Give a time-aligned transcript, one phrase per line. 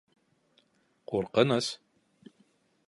[1.11, 1.71] Ҡурҡыныс.